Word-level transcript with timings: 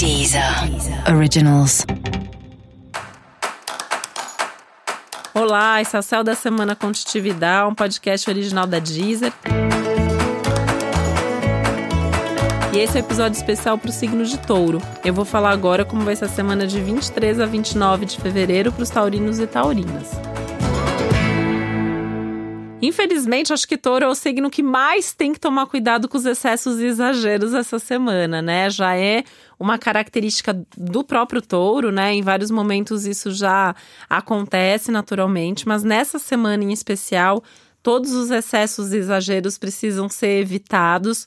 Deezer 0.00 0.42
Originals. 1.14 1.84
Olá, 5.34 5.82
esse 5.82 5.94
é 5.94 5.98
o 5.98 6.02
Céu 6.02 6.24
da 6.24 6.34
Semana 6.34 6.74
Contitividade, 6.74 7.70
um 7.70 7.74
podcast 7.74 8.30
original 8.30 8.66
da 8.66 8.78
Deezer. 8.78 9.30
E 12.72 12.78
esse 12.78 12.96
é 12.96 13.02
o 13.02 13.04
um 13.04 13.06
episódio 13.06 13.36
especial 13.36 13.76
para 13.76 13.90
o 13.90 13.92
signo 13.92 14.24
de 14.24 14.38
touro. 14.38 14.80
Eu 15.04 15.12
vou 15.12 15.26
falar 15.26 15.50
agora 15.50 15.84
como 15.84 16.00
vai 16.00 16.16
ser 16.16 16.24
a 16.24 16.28
semana 16.28 16.66
de 16.66 16.80
23 16.80 17.38
a 17.38 17.44
29 17.44 18.06
de 18.06 18.16
fevereiro 18.16 18.72
para 18.72 18.82
os 18.82 18.88
taurinos 18.88 19.38
e 19.38 19.46
taurinas. 19.46 20.29
Infelizmente, 22.82 23.52
acho 23.52 23.68
que 23.68 23.76
touro 23.76 24.06
é 24.06 24.08
o 24.08 24.14
signo 24.14 24.48
que 24.48 24.62
mais 24.62 25.12
tem 25.12 25.32
que 25.32 25.40
tomar 25.40 25.66
cuidado 25.66 26.08
com 26.08 26.16
os 26.16 26.24
excessos 26.24 26.80
e 26.80 26.86
exageros 26.86 27.52
essa 27.52 27.78
semana, 27.78 28.40
né? 28.40 28.70
Já 28.70 28.96
é 28.96 29.22
uma 29.58 29.76
característica 29.76 30.58
do 30.76 31.04
próprio 31.04 31.42
touro, 31.42 31.92
né? 31.92 32.14
Em 32.14 32.22
vários 32.22 32.50
momentos 32.50 33.04
isso 33.04 33.32
já 33.32 33.74
acontece 34.08 34.90
naturalmente, 34.90 35.68
mas 35.68 35.84
nessa 35.84 36.18
semana 36.18 36.64
em 36.64 36.72
especial, 36.72 37.44
todos 37.82 38.12
os 38.12 38.30
excessos 38.30 38.94
e 38.94 38.96
exageros 38.96 39.58
precisam 39.58 40.08
ser 40.08 40.40
evitados, 40.40 41.26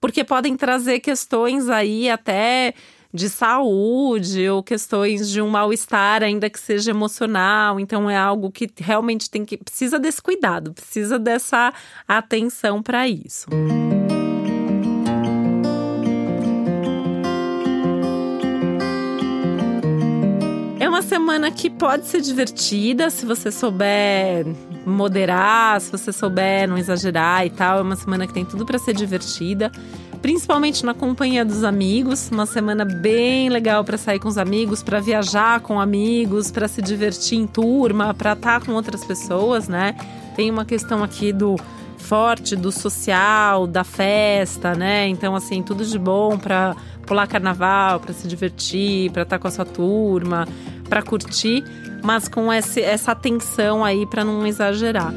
porque 0.00 0.22
podem 0.22 0.56
trazer 0.56 1.00
questões 1.00 1.68
aí 1.68 2.08
até 2.08 2.74
de 3.12 3.28
saúde 3.28 4.48
ou 4.48 4.62
questões 4.62 5.28
de 5.28 5.42
um 5.42 5.48
mal-estar, 5.48 6.22
ainda 6.22 6.48
que 6.48 6.58
seja 6.58 6.90
emocional. 6.90 7.78
Então 7.78 8.08
é 8.08 8.16
algo 8.16 8.50
que 8.50 8.70
realmente 8.78 9.28
tem 9.28 9.44
que 9.44 9.56
precisa 9.56 9.98
desse 9.98 10.22
cuidado, 10.22 10.72
precisa 10.72 11.18
dessa 11.18 11.72
atenção 12.08 12.82
para 12.82 13.06
isso. 13.06 13.46
É 20.80 20.88
uma 20.88 21.02
semana 21.02 21.50
que 21.50 21.68
pode 21.68 22.06
ser 22.06 22.20
divertida 22.20 23.10
se 23.10 23.26
você 23.26 23.50
souber 23.52 24.46
moderar, 24.84 25.80
se 25.80 25.90
você 25.90 26.12
souber 26.12 26.68
não 26.68 26.76
exagerar 26.76 27.46
e 27.46 27.50
tal. 27.50 27.78
É 27.78 27.82
uma 27.82 27.96
semana 27.96 28.26
que 28.26 28.34
tem 28.34 28.44
tudo 28.44 28.66
para 28.66 28.78
ser 28.78 28.94
divertida 28.94 29.70
principalmente 30.22 30.86
na 30.86 30.94
companhia 30.94 31.44
dos 31.44 31.64
amigos. 31.64 32.30
Uma 32.30 32.46
semana 32.46 32.84
bem 32.84 33.50
legal 33.50 33.84
para 33.84 33.98
sair 33.98 34.20
com 34.20 34.28
os 34.28 34.38
amigos, 34.38 34.82
para 34.82 35.00
viajar 35.00 35.60
com 35.60 35.80
amigos, 35.80 36.50
para 36.50 36.68
se 36.68 36.80
divertir 36.80 37.38
em 37.38 37.46
turma, 37.46 38.14
para 38.14 38.32
estar 38.32 38.60
tá 38.60 38.64
com 38.64 38.72
outras 38.72 39.04
pessoas, 39.04 39.68
né? 39.68 39.96
Tem 40.36 40.50
uma 40.50 40.64
questão 40.64 41.02
aqui 41.02 41.32
do 41.32 41.56
forte 41.98 42.56
do 42.56 42.70
social, 42.70 43.66
da 43.66 43.84
festa, 43.84 44.74
né? 44.74 45.08
Então 45.08 45.34
assim, 45.34 45.62
tudo 45.62 45.84
de 45.84 45.98
bom 45.98 46.38
para 46.38 46.76
pular 47.04 47.26
carnaval, 47.26 47.98
para 47.98 48.14
se 48.14 48.28
divertir, 48.28 49.10
para 49.10 49.22
estar 49.22 49.36
tá 49.36 49.42
com 49.42 49.48
a 49.48 49.50
sua 49.50 49.64
turma, 49.64 50.46
para 50.88 51.02
curtir, 51.02 51.64
mas 52.02 52.28
com 52.28 52.52
esse, 52.52 52.80
essa 52.80 53.12
atenção 53.12 53.84
aí 53.84 54.06
para 54.06 54.24
não 54.24 54.46
exagerar. 54.46 55.12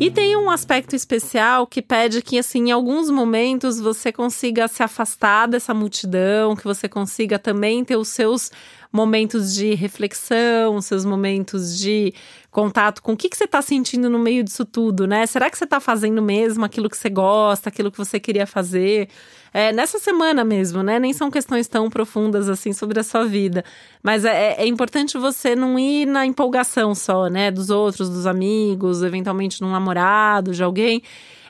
E 0.00 0.10
tem 0.10 0.34
um 0.34 0.48
aspecto 0.48 0.96
especial 0.96 1.66
que 1.66 1.82
pede 1.82 2.22
que, 2.22 2.38
assim, 2.38 2.68
em 2.68 2.70
alguns 2.70 3.10
momentos 3.10 3.78
você 3.78 4.10
consiga 4.10 4.66
se 4.66 4.82
afastar 4.82 5.46
dessa 5.46 5.74
multidão, 5.74 6.56
que 6.56 6.64
você 6.64 6.88
consiga 6.88 7.38
também 7.38 7.84
ter 7.84 7.96
os 7.96 8.08
seus 8.08 8.50
momentos 8.92 9.54
de 9.54 9.74
reflexão, 9.74 10.80
seus 10.80 11.04
momentos 11.04 11.78
de 11.78 12.12
contato 12.50 13.02
com 13.02 13.12
o 13.12 13.16
que, 13.16 13.28
que 13.28 13.36
você 13.36 13.44
está 13.44 13.62
sentindo 13.62 14.10
no 14.10 14.18
meio 14.18 14.42
disso 14.42 14.64
tudo, 14.64 15.06
né? 15.06 15.26
Será 15.26 15.48
que 15.48 15.56
você 15.56 15.64
está 15.64 15.78
fazendo 15.78 16.20
mesmo 16.20 16.64
aquilo 16.64 16.88
que 16.88 16.96
você 16.96 17.08
gosta, 17.08 17.68
aquilo 17.68 17.90
que 17.90 17.98
você 17.98 18.18
queria 18.18 18.46
fazer? 18.46 19.08
é, 19.52 19.72
nessa 19.72 19.98
semana 19.98 20.44
mesmo, 20.44 20.82
né? 20.82 20.98
Nem 20.98 21.12
são 21.12 21.30
questões 21.30 21.66
tão 21.66 21.90
profundas 21.90 22.48
assim 22.48 22.72
sobre 22.72 23.00
a 23.00 23.02
sua 23.02 23.24
vida. 23.24 23.64
Mas 24.02 24.24
é, 24.24 24.54
é 24.58 24.66
importante 24.66 25.18
você 25.18 25.56
não 25.56 25.78
ir 25.78 26.06
na 26.06 26.24
empolgação 26.24 26.94
só, 26.94 27.28
né? 27.28 27.50
Dos 27.50 27.70
outros, 27.70 28.08
dos 28.08 28.26
amigos, 28.26 29.02
eventualmente 29.02 29.60
num 29.60 29.70
namorado, 29.70 30.52
de 30.52 30.62
alguém. 30.62 31.02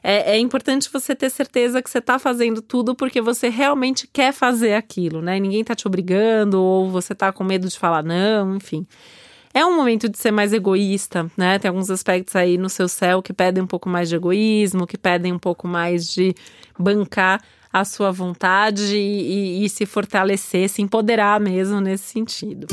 É, 0.02 0.32
é, 0.32 0.38
importante 0.38 0.90
você 0.92 1.14
ter 1.14 1.30
certeza 1.30 1.82
que 1.82 1.90
você 1.90 1.98
está 1.98 2.18
fazendo 2.18 2.62
tudo 2.62 2.94
porque 2.94 3.20
você 3.20 3.48
realmente 3.48 4.08
quer 4.10 4.32
fazer 4.32 4.74
aquilo, 4.74 5.20
né? 5.20 5.38
Ninguém 5.38 5.60
está 5.60 5.74
te 5.74 5.86
obrigando 5.86 6.60
ou 6.60 6.90
você 6.90 7.12
está 7.12 7.32
com 7.32 7.44
medo 7.44 7.68
de 7.68 7.78
falar 7.78 8.02
não, 8.02 8.56
enfim. 8.56 8.86
É 9.52 9.66
um 9.66 9.76
momento 9.76 10.08
de 10.08 10.16
ser 10.16 10.30
mais 10.30 10.52
egoísta, 10.52 11.30
né? 11.36 11.58
Tem 11.58 11.68
alguns 11.68 11.90
aspectos 11.90 12.36
aí 12.36 12.56
no 12.56 12.68
seu 12.68 12.88
céu 12.88 13.20
que 13.20 13.32
pedem 13.32 13.62
um 13.62 13.66
pouco 13.66 13.88
mais 13.88 14.08
de 14.08 14.14
egoísmo, 14.14 14.86
que 14.86 14.96
pedem 14.96 15.32
um 15.32 15.38
pouco 15.38 15.66
mais 15.66 16.08
de 16.08 16.34
bancar 16.78 17.42
a 17.72 17.84
sua 17.84 18.10
vontade 18.10 18.96
e, 18.96 19.60
e, 19.60 19.64
e 19.64 19.68
se 19.68 19.86
fortalecer, 19.86 20.68
se 20.68 20.82
empoderar 20.82 21.40
mesmo 21.40 21.80
nesse 21.80 22.04
sentido. 22.04 22.68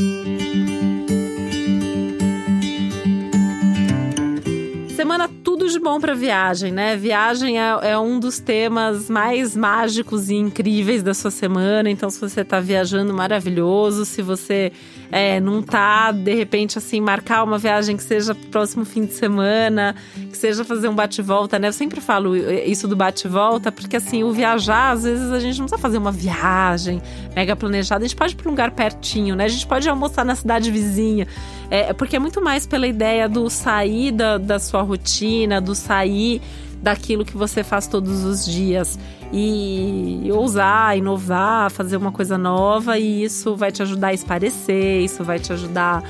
Semana 4.95 5.29
tudo 5.43 5.56
de 5.67 5.79
bom 5.79 5.99
para 5.99 6.13
viagem, 6.13 6.71
né? 6.71 6.95
Viagem 6.95 7.59
é, 7.59 7.91
é, 7.91 7.97
um 7.97 8.19
dos 8.19 8.39
temas 8.39 9.09
mais 9.09 9.55
mágicos 9.55 10.29
e 10.29 10.35
incríveis 10.35 11.03
da 11.03 11.13
sua 11.13 11.31
semana. 11.31 11.89
Então, 11.89 12.09
se 12.09 12.19
você 12.19 12.43
tá 12.43 12.59
viajando, 12.59 13.13
maravilhoso. 13.13 14.05
Se 14.05 14.21
você 14.21 14.71
é, 15.11 15.39
não 15.39 15.61
tá, 15.61 16.11
de 16.11 16.33
repente, 16.33 16.77
assim, 16.77 16.99
marcar 16.99 17.43
uma 17.43 17.57
viagem 17.57 17.95
que 17.95 18.03
seja 18.03 18.35
próximo 18.35 18.85
fim 18.85 19.05
de 19.05 19.13
semana, 19.13 19.95
que 20.29 20.37
seja 20.37 20.63
fazer 20.63 20.87
um 20.87 20.95
bate-volta, 20.95 21.57
né? 21.57 21.67
Eu 21.67 21.73
sempre 21.73 22.01
falo 22.01 22.35
isso 22.35 22.87
do 22.87 22.95
bate-volta, 22.95 23.71
porque 23.71 23.97
assim, 23.97 24.23
o 24.23 24.31
viajar, 24.31 24.91
às 24.91 25.03
vezes 25.03 25.31
a 25.31 25.39
gente 25.39 25.59
não 25.59 25.65
precisa 25.65 25.81
fazer 25.81 25.97
uma 25.97 26.11
viagem 26.11 27.01
mega 27.35 27.55
planejada, 27.55 28.03
a 28.03 28.07
gente 28.07 28.17
pode 28.17 28.33
ir 28.33 28.35
para 28.35 28.47
um 28.47 28.51
lugar 28.51 28.71
pertinho, 28.71 29.35
né? 29.35 29.45
A 29.45 29.49
gente 29.49 29.65
pode 29.65 29.87
almoçar 29.87 30.25
na 30.25 30.35
cidade 30.35 30.71
vizinha. 30.71 31.27
É, 31.69 31.91
porque 31.91 32.15
é 32.15 32.19
muito 32.19 32.41
mais 32.41 32.65
pela 32.65 32.87
ideia 32.87 33.27
do 33.27 33.49
sair 33.49 34.11
da, 34.11 34.37
da 34.37 34.57
sua 34.57 34.81
rotina, 34.81 35.56
do 35.59 35.75
sair 35.75 36.41
daquilo 36.81 37.25
que 37.25 37.35
você 37.35 37.63
faz 37.63 37.87
todos 37.87 38.23
os 38.23 38.45
dias 38.45 38.99
e 39.31 40.29
ousar, 40.31 40.97
inovar, 40.97 41.71
fazer 41.71 41.97
uma 41.97 42.11
coisa 42.11 42.37
nova 42.37 42.97
e 42.97 43.23
isso 43.23 43.55
vai 43.55 43.71
te 43.71 43.81
ajudar 43.81 44.09
a 44.09 44.13
esparecer, 44.13 45.01
isso 45.01 45.23
vai 45.23 45.39
te 45.39 45.51
ajudar 45.51 46.03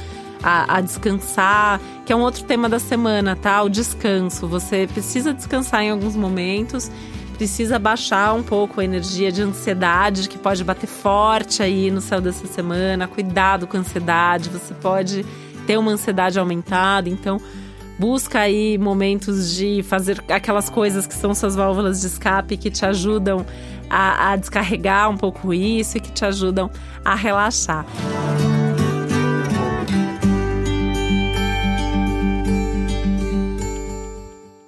a, 0.44 0.78
a, 0.78 0.82
descansar, 0.82 1.82
que 2.06 2.14
é 2.14 2.16
um 2.16 2.22
outro 2.22 2.44
tema 2.44 2.70
da 2.70 2.80
semana, 2.80 3.36
tá? 3.36 3.62
O 3.64 3.70
descanso. 3.70 4.48
Você 4.48 4.88
precisa 4.92 5.34
descansar 5.34 5.82
em 5.82 5.90
alguns 5.90 6.16
momentos, 6.16 6.92
precisa 7.38 7.80
baixar 7.80 8.34
um 8.34 8.44
pouco 8.44 8.80
a 8.80 8.84
energia 8.84 9.32
de 9.32 9.42
ansiedade 9.42 10.30
que 10.30 10.38
pode 10.38 10.64
bater 10.64 10.88
forte 10.88 11.64
aí 11.64 11.90
no 11.90 12.02
céu 12.02 12.22
dessa 12.22 12.46
semana. 12.46 13.08
Cuidado 13.08 13.66
com 13.68 13.78
a 13.78 13.80
ansiedade, 13.80 14.50
você 14.50 14.74
pode 14.76 15.26
ter 15.66 15.78
uma 15.78 15.92
ansiedade 15.92 16.40
aumentada, 16.40 17.10
então 17.10 17.42
busca 17.98 18.40
aí 18.40 18.78
momentos 18.78 19.56
de 19.56 19.84
fazer 19.84 20.24
aquelas 20.30 20.70
coisas 20.70 21.08
que 21.08 21.14
são 21.14 21.34
suas 21.34 21.56
válvulas 21.56 22.02
de 22.02 22.08
escape 22.08 22.58
que 22.58 22.70
te 22.70 22.86
ajudam 22.86 23.46
a, 23.90 24.32
a 24.32 24.36
descarregar 24.36 25.10
um 25.10 25.18
pouco 25.18 25.54
isso 25.54 25.98
e 25.98 26.00
que 26.00 26.12
te 26.12 26.26
ajudam 26.26 26.70
a 27.04 27.16
relaxar. 27.16 27.86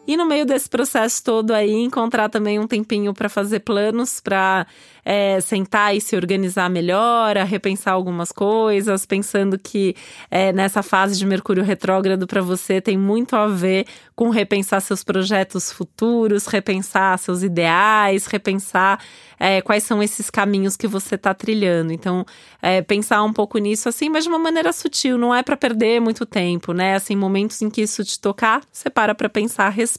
E 0.09 0.17
no 0.17 0.25
meio 0.25 0.43
desse 0.43 0.67
processo 0.67 1.23
todo 1.23 1.51
aí, 1.51 1.71
encontrar 1.71 2.29
também 2.29 2.57
um 2.57 2.65
tempinho 2.65 3.13
para 3.13 3.29
fazer 3.29 3.59
planos, 3.59 4.19
para 4.19 4.65
é, 5.05 5.39
sentar 5.39 5.95
e 5.95 6.01
se 6.01 6.15
organizar 6.15 6.67
melhor, 6.67 7.35
repensar 7.37 7.93
algumas 7.93 8.31
coisas, 8.31 9.05
pensando 9.05 9.59
que 9.59 9.95
é, 10.31 10.51
nessa 10.51 10.81
fase 10.81 11.15
de 11.15 11.27
Mercúrio 11.27 11.63
retrógrado 11.63 12.25
para 12.25 12.41
você 12.41 12.81
tem 12.81 12.97
muito 12.97 13.35
a 13.35 13.45
ver 13.45 13.85
com 14.15 14.29
repensar 14.29 14.81
seus 14.81 15.03
projetos 15.03 15.71
futuros, 15.71 16.47
repensar 16.47 17.17
seus 17.19 17.43
ideais, 17.43 18.25
repensar 18.25 18.99
é, 19.39 19.61
quais 19.61 19.83
são 19.83 20.03
esses 20.03 20.29
caminhos 20.29 20.75
que 20.75 20.87
você 20.87 21.15
está 21.15 21.33
trilhando. 21.33 21.93
Então, 21.93 22.25
é, 22.61 22.81
pensar 22.81 23.23
um 23.23 23.31
pouco 23.31 23.57
nisso 23.57 23.87
assim, 23.87 24.09
mas 24.09 24.23
de 24.23 24.29
uma 24.29 24.39
maneira 24.39 24.73
sutil, 24.73 25.17
não 25.17 25.33
é 25.33 25.41
para 25.41 25.55
perder 25.55 26.01
muito 26.01 26.25
tempo, 26.25 26.73
né? 26.73 26.95
Assim, 26.95 27.15
momentos 27.15 27.61
em 27.61 27.69
que 27.69 27.81
isso 27.81 28.03
te 28.03 28.19
tocar, 28.19 28.61
você 28.71 28.89
para 28.89 29.15
para 29.15 29.29
pensar 29.29 29.69
a. 29.69 29.98